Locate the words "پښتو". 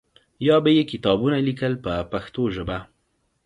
2.11-2.43